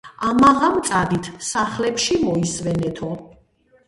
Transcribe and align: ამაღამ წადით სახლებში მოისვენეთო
ამაღამ 0.27 0.77
წადით 0.87 1.29
სახლებში 1.47 2.17
მოისვენეთო 2.21 3.11